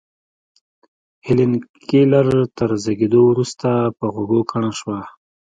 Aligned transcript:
هېلېن 1.25 1.53
کېلر 1.89 2.27
تر 2.57 2.69
زېږېدو 2.83 3.21
وروسته 3.27 3.67
پر 3.97 4.07
غوږو 4.13 4.41
کڼه 4.51 4.71
شوه. 4.79 4.99